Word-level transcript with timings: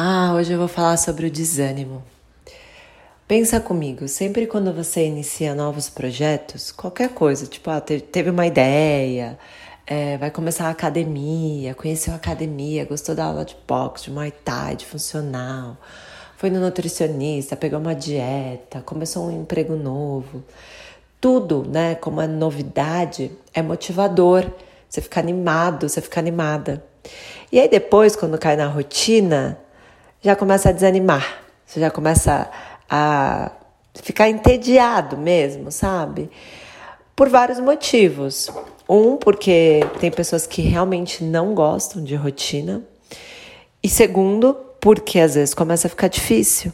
Ah, 0.00 0.32
hoje 0.36 0.52
eu 0.52 0.58
vou 0.60 0.68
falar 0.68 0.96
sobre 0.96 1.26
o 1.26 1.30
desânimo. 1.30 2.04
Pensa 3.26 3.58
comigo, 3.58 4.06
sempre 4.06 4.46
quando 4.46 4.72
você 4.72 5.04
inicia 5.04 5.56
novos 5.56 5.88
projetos, 5.88 6.70
qualquer 6.70 7.08
coisa, 7.08 7.48
tipo, 7.48 7.68
ah, 7.68 7.80
teve 7.80 8.30
uma 8.30 8.46
ideia, 8.46 9.36
é, 9.84 10.16
vai 10.16 10.30
começar 10.30 10.68
a 10.68 10.70
academia, 10.70 11.74
conheceu 11.74 12.12
a 12.12 12.16
academia, 12.16 12.84
gostou 12.84 13.12
da 13.12 13.24
aula 13.24 13.44
de 13.44 13.56
boxe, 13.66 14.04
de 14.04 14.12
muay 14.12 14.30
thai, 14.30 14.76
de 14.76 14.86
funcional, 14.86 15.76
foi 16.36 16.48
no 16.48 16.60
nutricionista, 16.60 17.56
pegou 17.56 17.80
uma 17.80 17.92
dieta, 17.96 18.80
começou 18.82 19.26
um 19.26 19.42
emprego 19.42 19.74
novo. 19.74 20.44
Tudo, 21.20 21.64
né, 21.68 21.96
como 21.96 22.20
é 22.20 22.28
novidade, 22.28 23.32
é 23.52 23.62
motivador. 23.62 24.48
Você 24.88 25.00
fica 25.00 25.18
animado, 25.18 25.88
você 25.88 26.00
fica 26.00 26.20
animada. 26.20 26.84
E 27.50 27.58
aí 27.58 27.68
depois, 27.68 28.14
quando 28.14 28.38
cai 28.38 28.54
na 28.54 28.68
rotina, 28.68 29.58
já 30.22 30.34
começa 30.34 30.68
a 30.68 30.72
desanimar, 30.72 31.42
você 31.64 31.80
já 31.80 31.90
começa 31.90 32.50
a 32.88 33.52
ficar 33.94 34.28
entediado 34.28 35.16
mesmo, 35.16 35.70
sabe? 35.70 36.30
Por 37.14 37.28
vários 37.28 37.60
motivos. 37.60 38.50
Um, 38.88 39.16
porque 39.16 39.80
tem 40.00 40.10
pessoas 40.10 40.46
que 40.46 40.62
realmente 40.62 41.22
não 41.22 41.54
gostam 41.54 42.02
de 42.02 42.14
rotina. 42.14 42.82
E 43.82 43.88
segundo, 43.88 44.54
porque 44.80 45.18
às 45.20 45.34
vezes 45.34 45.54
começa 45.54 45.86
a 45.86 45.90
ficar 45.90 46.08
difícil. 46.08 46.72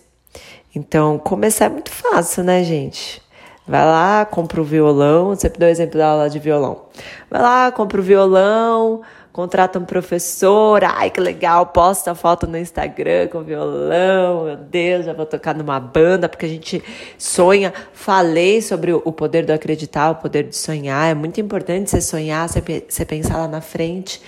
Então, 0.74 1.18
começar 1.18 1.66
é 1.66 1.68
muito 1.68 1.90
fácil, 1.90 2.44
né, 2.44 2.62
gente? 2.62 3.22
Vai 3.66 3.84
lá, 3.84 4.24
compra 4.24 4.60
o 4.60 4.64
violão. 4.64 5.34
Sempre 5.34 5.58
dou 5.58 5.68
o 5.68 5.70
exemplo 5.70 5.98
da 5.98 6.08
aula 6.08 6.30
de 6.30 6.38
violão. 6.38 6.82
Vai 7.30 7.40
lá, 7.40 7.72
compra 7.72 8.00
o 8.00 8.04
violão, 8.04 9.02
contrata 9.34 9.80
um 9.80 9.84
professor, 9.84 10.84
ai 10.84 11.10
que 11.10 11.18
legal, 11.18 11.66
posta 11.66 12.14
foto 12.14 12.46
no 12.46 12.56
Instagram 12.56 13.26
com 13.26 13.42
violão, 13.42 14.44
meu 14.44 14.56
Deus, 14.56 15.06
já 15.06 15.12
vou 15.12 15.26
tocar 15.26 15.56
numa 15.56 15.80
banda, 15.80 16.28
porque 16.28 16.46
a 16.46 16.48
gente 16.48 16.80
sonha. 17.18 17.74
Falei 17.92 18.62
sobre 18.62 18.92
o 18.92 19.10
poder 19.10 19.44
do 19.44 19.52
acreditar, 19.52 20.12
o 20.12 20.14
poder 20.14 20.44
de 20.44 20.56
sonhar, 20.56 21.10
é 21.10 21.14
muito 21.14 21.40
importante 21.40 21.90
você 21.90 22.00
sonhar, 22.00 22.48
você 22.48 23.04
pensar 23.04 23.38
lá 23.38 23.48
na 23.48 23.60
frente. 23.60 24.22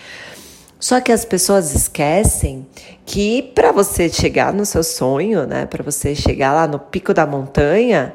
Só 0.80 1.00
que 1.00 1.12
as 1.12 1.24
pessoas 1.24 1.72
esquecem 1.72 2.66
que 3.04 3.44
para 3.54 3.70
você 3.70 4.08
chegar 4.08 4.52
no 4.52 4.66
seu 4.66 4.82
sonho, 4.82 5.46
né, 5.46 5.66
para 5.66 5.84
você 5.84 6.16
chegar 6.16 6.52
lá 6.52 6.66
no 6.66 6.80
pico 6.80 7.14
da 7.14 7.24
montanha, 7.24 8.12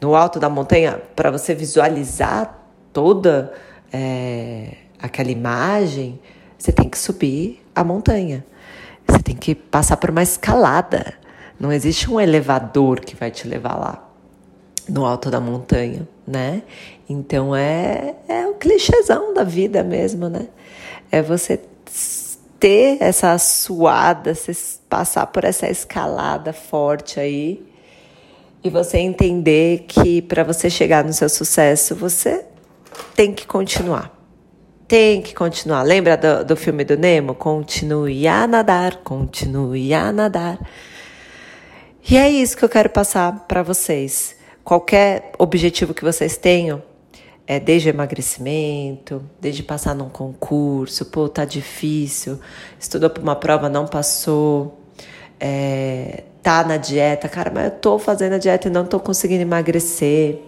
no 0.00 0.16
alto 0.16 0.40
da 0.40 0.48
montanha, 0.48 0.98
para 1.14 1.30
você 1.30 1.54
visualizar 1.54 2.58
toda 2.90 3.52
é, 3.92 4.76
aquela 5.02 5.30
imagem, 5.30 6.20
você 6.56 6.70
tem 6.70 6.88
que 6.88 6.96
subir 6.96 7.60
a 7.74 7.82
montanha. 7.82 8.44
Você 9.06 9.18
tem 9.18 9.34
que 9.34 9.52
passar 9.52 9.96
por 9.96 10.10
uma 10.10 10.22
escalada. 10.22 11.14
Não 11.58 11.72
existe 11.72 12.08
um 12.08 12.20
elevador 12.20 13.00
que 13.00 13.16
vai 13.16 13.30
te 13.30 13.48
levar 13.48 13.74
lá 13.74 14.08
no 14.88 15.04
alto 15.04 15.28
da 15.30 15.40
montanha, 15.40 16.08
né? 16.26 16.62
Então 17.08 17.54
é, 17.54 18.14
é 18.28 18.46
o 18.46 18.54
clichêzão 18.54 19.34
da 19.34 19.42
vida 19.42 19.82
mesmo, 19.82 20.28
né? 20.28 20.48
É 21.10 21.20
você 21.20 21.60
ter 22.60 22.98
essa 23.00 23.36
suada, 23.38 24.34
você 24.34 24.52
passar 24.88 25.26
por 25.26 25.42
essa 25.44 25.68
escalada 25.68 26.52
forte 26.52 27.18
aí 27.18 27.64
e 28.62 28.70
você 28.70 28.98
entender 28.98 29.84
que 29.88 30.22
para 30.22 30.44
você 30.44 30.70
chegar 30.70 31.04
no 31.04 31.12
seu 31.12 31.28
sucesso, 31.28 31.96
você 31.96 32.44
tem 33.16 33.32
que 33.32 33.46
continuar 33.46 34.21
tem 34.92 35.22
que 35.22 35.34
continuar. 35.34 35.84
Lembra 35.84 36.18
do, 36.18 36.44
do 36.44 36.54
filme 36.54 36.84
do 36.84 36.98
Nemo? 36.98 37.34
Continue 37.34 38.28
a 38.28 38.46
nadar, 38.46 38.96
continue 38.96 39.94
a 39.94 40.12
nadar. 40.12 40.58
E 42.06 42.14
é 42.14 42.28
isso 42.28 42.54
que 42.54 42.62
eu 42.62 42.68
quero 42.68 42.90
passar 42.90 43.46
para 43.48 43.62
vocês. 43.62 44.36
Qualquer 44.62 45.32
objetivo 45.38 45.94
que 45.94 46.04
vocês 46.04 46.36
tenham, 46.36 46.82
é, 47.46 47.58
desde 47.58 47.88
emagrecimento, 47.88 49.22
desde 49.40 49.62
passar 49.62 49.94
num 49.94 50.10
concurso, 50.10 51.06
pô, 51.06 51.26
tá 51.26 51.46
difícil, 51.46 52.38
estudou 52.78 53.08
para 53.08 53.22
uma 53.22 53.34
prova, 53.34 53.70
não 53.70 53.86
passou, 53.86 54.78
é, 55.40 56.24
tá 56.42 56.64
na 56.64 56.76
dieta, 56.76 57.30
cara, 57.30 57.50
mas 57.50 57.64
eu 57.64 57.70
tô 57.70 57.98
fazendo 57.98 58.34
a 58.34 58.38
dieta 58.38 58.68
e 58.68 58.70
não 58.70 58.84
tô 58.84 59.00
conseguindo 59.00 59.40
emagrecer, 59.40 60.38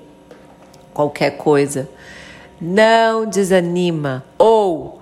qualquer 0.92 1.38
coisa. 1.38 1.88
Não 2.60 3.26
desanima 3.26 4.24
ou 4.38 5.00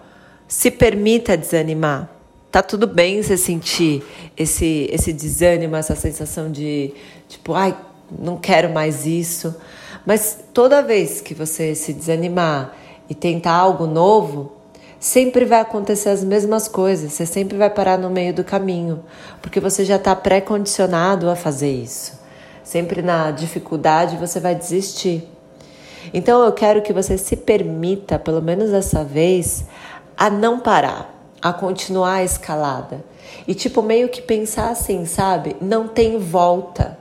se 0.48 0.70
permita 0.70 1.36
desanimar. 1.36 2.10
Tá 2.50 2.62
tudo 2.62 2.86
bem 2.86 3.22
você 3.22 3.36
sentir 3.36 4.04
esse 4.36 4.88
esse 4.92 5.12
desânimo, 5.12 5.76
essa 5.76 5.94
sensação 5.94 6.50
de 6.50 6.92
tipo, 7.28 7.54
ai, 7.54 7.76
não 8.18 8.36
quero 8.36 8.70
mais 8.70 9.06
isso. 9.06 9.54
Mas 10.04 10.38
toda 10.52 10.82
vez 10.82 11.20
que 11.20 11.34
você 11.34 11.74
se 11.74 11.92
desanimar 11.92 12.76
e 13.08 13.14
tentar 13.14 13.52
algo 13.52 13.86
novo, 13.86 14.52
sempre 14.98 15.44
vai 15.44 15.60
acontecer 15.60 16.08
as 16.08 16.22
mesmas 16.22 16.68
coisas. 16.68 17.12
Você 17.12 17.26
sempre 17.26 17.56
vai 17.56 17.70
parar 17.70 17.98
no 17.98 18.10
meio 18.10 18.34
do 18.34 18.44
caminho, 18.44 19.02
porque 19.40 19.60
você 19.60 19.84
já 19.84 19.96
está 19.96 20.14
pré-condicionado 20.14 21.30
a 21.30 21.36
fazer 21.36 21.70
isso. 21.70 22.20
Sempre 22.62 23.02
na 23.02 23.30
dificuldade 23.30 24.16
você 24.16 24.38
vai 24.38 24.54
desistir. 24.54 25.28
Então 26.12 26.44
eu 26.44 26.52
quero 26.52 26.82
que 26.82 26.92
você 26.92 27.18
se 27.18 27.36
permita, 27.36 28.18
pelo 28.18 28.40
menos 28.40 28.70
dessa 28.70 29.04
vez, 29.04 29.64
a 30.16 30.30
não 30.30 30.60
parar, 30.60 31.14
a 31.40 31.52
continuar 31.52 32.14
a 32.14 32.24
escalada. 32.24 33.04
E 33.46 33.54
tipo, 33.54 33.82
meio 33.82 34.08
que 34.08 34.22
pensar 34.22 34.70
assim, 34.70 35.04
sabe? 35.04 35.56
Não 35.60 35.88
tem 35.88 36.18
volta. 36.18 36.98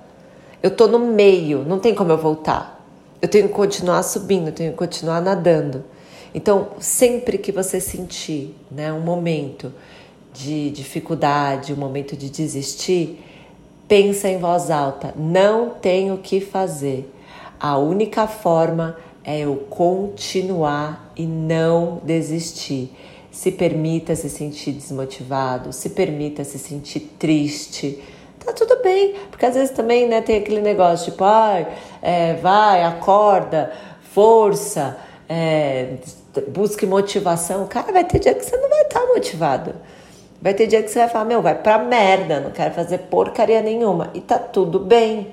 Eu 0.62 0.72
tô 0.72 0.88
no 0.88 1.00
meio, 1.00 1.64
não 1.66 1.80
tem 1.80 1.94
como 1.94 2.12
eu 2.12 2.18
voltar. 2.18 2.84
Eu 3.22 3.28
tenho 3.28 3.48
que 3.48 3.54
continuar 3.54 4.02
subindo, 4.04 4.48
eu 4.48 4.54
tenho 4.54 4.72
que 4.72 4.78
continuar 4.78 5.22
nadando. 5.22 5.84
Então, 6.34 6.70
sempre 6.80 7.38
que 7.38 7.52
você 7.52 7.80
sentir 7.80 8.56
né, 8.72 8.92
um 8.92 9.02
momento 9.02 9.72
de 10.34 10.70
dificuldade, 10.72 11.74
um 11.74 11.78
momento 11.78 12.16
de 12.16 12.30
desistir, 12.30 13.24
pensa 13.88 14.30
em 14.30 14.40
voz 14.40 14.72
alta, 14.72 15.14
não 15.18 15.70
tenho 15.70 16.16
o 16.16 16.18
que 16.18 16.40
fazer. 16.40 17.12
A 17.62 17.78
única 17.78 18.26
forma 18.26 18.98
é 19.24 19.42
eu 19.42 19.56
continuar 19.70 21.14
e 21.16 21.28
não 21.28 22.02
desistir. 22.04 22.92
Se 23.32 23.52
permita 23.52 24.16
se 24.16 24.32
sentir 24.32 24.72
desmotivado, 24.72 25.72
se 25.72 25.92
permita 25.92 26.44
se 26.44 26.58
sentir 26.58 27.02
triste. 27.20 28.04
Tá 28.44 28.52
tudo 28.52 28.82
bem, 28.82 29.14
porque 29.30 29.46
às 29.46 29.54
vezes 29.54 29.70
também 29.70 30.08
né, 30.08 30.22
tem 30.22 30.38
aquele 30.38 30.60
negócio 30.60 31.12
tipo, 31.12 31.24
ai, 31.24 31.68
é, 32.02 32.34
vai, 32.34 32.84
acorda, 32.84 33.72
força, 34.12 34.98
é, 35.30 35.98
busque 36.48 36.88
motivação. 36.88 37.68
Cara, 37.68 37.92
vai 37.92 38.06
ter 38.06 38.18
dia 38.18 38.34
que 38.34 38.44
você 38.44 38.58
não 38.58 38.70
vai 38.70 38.82
estar 38.82 39.02
tá 39.02 39.06
motivado. 39.06 39.76
Vai 40.42 40.56
ter 40.56 40.66
dia 40.66 40.82
que 40.82 40.90
você 40.90 40.98
vai 40.98 41.10
falar, 41.10 41.26
meu, 41.26 41.44
vai 41.44 41.54
pra 41.54 41.78
merda, 41.78 42.40
não 42.40 42.50
quero 42.50 42.74
fazer 42.74 42.98
porcaria 42.98 43.62
nenhuma. 43.62 44.10
E 44.16 44.20
tá 44.20 44.40
tudo 44.40 44.80
bem. 44.80 45.32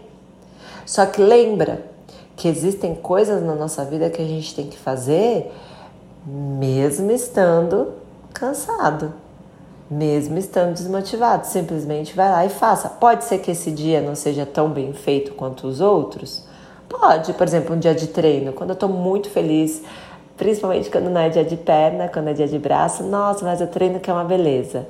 Só 0.85 1.07
que 1.07 1.23
lembra, 1.23 1.97
que 2.39 2.49
existem 2.49 2.95
coisas 2.95 3.43
na 3.43 3.55
nossa 3.55 3.85
vida 3.85 4.09
que 4.09 4.23
a 4.23 4.25
gente 4.25 4.55
tem 4.55 4.67
que 4.67 4.79
fazer 4.79 5.53
mesmo 6.27 7.11
estando 7.11 7.95
cansado, 8.35 9.13
mesmo 9.91 10.39
estando 10.39 10.75
desmotivado. 10.75 11.47
Simplesmente 11.47 12.15
vai 12.15 12.31
lá 12.31 12.45
e 12.45 12.49
faça. 12.49 12.89
Pode 12.89 13.25
ser 13.25 13.39
que 13.39 13.51
esse 13.51 13.71
dia 13.71 14.01
não 14.01 14.15
seja 14.15 14.45
tão 14.45 14.71
bem 14.71 14.93
feito 14.93 15.33
quanto 15.33 15.67
os 15.67 15.81
outros? 15.81 16.45
Pode, 16.89 17.33
por 17.33 17.47
exemplo, 17.47 17.75
um 17.75 17.79
dia 17.79 17.95
de 17.95 18.07
treino, 18.09 18.53
quando 18.53 18.71
eu 18.71 18.75
estou 18.75 18.89
muito 18.89 19.29
feliz, 19.29 19.83
principalmente 20.37 20.91
quando 20.91 21.11
não 21.11 21.21
é 21.21 21.29
dia 21.29 21.45
de 21.45 21.57
perna, 21.57 22.09
quando 22.09 22.29
é 22.29 22.33
dia 22.33 22.49
de 22.49 22.59
braço, 22.59 23.03
nossa, 23.03 23.45
mas 23.45 23.61
eu 23.61 23.67
treino 23.67 24.01
que 24.01 24.11
é 24.11 24.13
uma 24.13 24.25
beleza. 24.25 24.87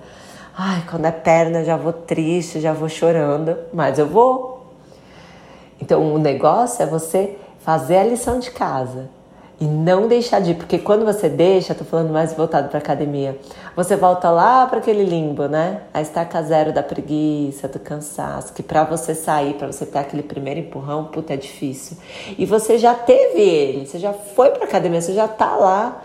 Ai, 0.57 0.83
quando 0.89 1.07
é 1.07 1.11
perna 1.11 1.61
eu 1.61 1.65
já 1.65 1.77
vou 1.77 1.93
triste, 1.93 2.61
já 2.61 2.73
vou 2.73 2.89
chorando, 2.89 3.57
mas 3.73 3.99
eu 3.99 4.07
vou, 4.07 4.58
então, 5.81 6.15
o 6.15 6.19
negócio 6.19 6.83
é 6.83 6.87
você 6.87 7.37
fazer 7.61 7.99
a 7.99 8.05
lição 8.05 8.39
de 8.39 8.51
casa 8.51 9.09
e 9.61 9.65
não 9.65 10.07
deixar 10.07 10.41
de 10.41 10.53
ir, 10.53 10.55
porque 10.55 10.79
quando 10.79 11.05
você 11.05 11.29
deixa, 11.29 11.75
tô 11.75 11.85
falando 11.85 12.13
mais 12.13 12.33
voltado 12.33 12.69
para 12.69 12.79
academia, 12.79 13.37
você 13.75 13.97
volta 13.97 14.31
lá 14.31 14.67
para 14.67 14.79
aquele 14.79 15.05
limbo, 15.05 15.47
né? 15.47 15.83
A 15.93 16.01
estaca 16.01 16.41
zero 16.43 16.73
da 16.73 16.83
preguiça, 16.83 17.67
do 17.67 17.81
cansaço, 17.81 18.53
que 18.53 18.63
para 18.63 18.85
você 18.85 19.17
sair, 19.17 19.55
para 19.55 19.67
você 19.67 19.85
ter 19.85 19.99
aquele 19.99 20.23
primeiro 20.23 20.61
empurrão, 20.61 21.07
puta, 21.07 21.35
é 21.35 21.37
difícil. 21.37 21.97
E 22.39 22.47
você 22.47 22.79
já 22.79 22.95
teve 22.95 23.41
ele, 23.41 23.87
você 23.87 23.99
já 23.99 24.13
foi 24.13 24.51
para 24.51 24.65
academia, 24.65 25.01
você 25.01 25.13
já 25.13 25.27
tá 25.27 25.57
lá. 25.57 26.05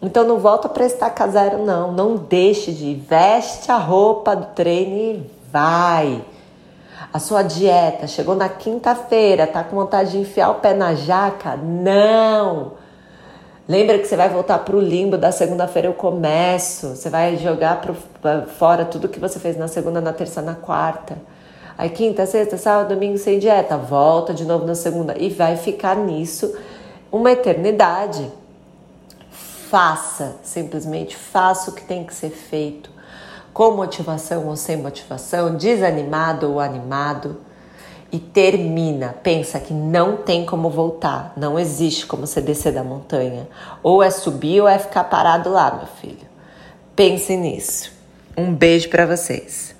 Então 0.00 0.24
não 0.24 0.38
volta 0.38 0.68
para 0.68 0.86
estaca 0.86 1.26
zero 1.28 1.66
não, 1.66 1.92
não 1.92 2.16
deixe 2.16 2.72
de 2.72 2.86
ir, 2.86 2.94
veste 2.94 3.70
a 3.70 3.76
roupa 3.76 4.34
do 4.34 4.46
treino 4.54 4.96
e 4.96 5.30
vai 5.52 6.24
a 7.12 7.18
sua 7.18 7.42
dieta, 7.42 8.06
chegou 8.06 8.34
na 8.34 8.48
quinta-feira, 8.48 9.46
tá 9.46 9.64
com 9.64 9.76
vontade 9.76 10.12
de 10.12 10.18
enfiar 10.18 10.50
o 10.50 10.56
pé 10.56 10.74
na 10.74 10.94
jaca? 10.94 11.56
Não! 11.56 12.72
Lembra 13.68 13.98
que 13.98 14.06
você 14.06 14.16
vai 14.16 14.30
voltar 14.30 14.58
pro 14.60 14.80
limbo 14.80 15.18
da 15.18 15.30
segunda-feira 15.30 15.88
eu 15.88 15.92
começo. 15.92 16.96
Você 16.96 17.10
vai 17.10 17.36
jogar 17.36 17.82
pro, 17.82 17.94
fora 18.58 18.86
tudo 18.86 19.08
que 19.08 19.20
você 19.20 19.38
fez 19.38 19.58
na 19.58 19.68
segunda, 19.68 20.00
na 20.00 20.12
terça, 20.12 20.40
na 20.40 20.54
quarta. 20.54 21.18
Aí 21.76 21.90
quinta, 21.90 22.24
sexta, 22.24 22.56
sábado, 22.56 22.94
domingo 22.94 23.18
sem 23.18 23.38
dieta. 23.38 23.76
Volta 23.76 24.32
de 24.32 24.46
novo 24.46 24.66
na 24.66 24.74
segunda. 24.74 25.14
E 25.18 25.28
vai 25.28 25.56
ficar 25.56 25.96
nisso 25.96 26.56
uma 27.12 27.30
eternidade. 27.30 28.32
Faça, 29.30 30.36
simplesmente 30.42 31.14
faça 31.14 31.70
o 31.70 31.74
que 31.74 31.84
tem 31.84 32.04
que 32.04 32.14
ser 32.14 32.30
feito. 32.30 32.90
Com 33.58 33.72
motivação 33.72 34.46
ou 34.46 34.54
sem 34.54 34.76
motivação, 34.76 35.56
desanimado 35.56 36.48
ou 36.48 36.60
animado 36.60 37.38
e 38.12 38.16
termina. 38.16 39.16
Pensa 39.20 39.58
que 39.58 39.74
não 39.74 40.16
tem 40.18 40.46
como 40.46 40.70
voltar, 40.70 41.32
não 41.36 41.58
existe 41.58 42.06
como 42.06 42.24
você 42.24 42.40
descer 42.40 42.72
da 42.72 42.84
montanha. 42.84 43.48
Ou 43.82 44.00
é 44.00 44.10
subir 44.10 44.60
ou 44.60 44.68
é 44.68 44.78
ficar 44.78 45.02
parado 45.02 45.50
lá, 45.50 45.74
meu 45.74 45.88
filho. 46.00 46.28
Pense 46.94 47.36
nisso. 47.36 47.90
Um 48.36 48.54
beijo 48.54 48.88
para 48.90 49.06
vocês. 49.06 49.74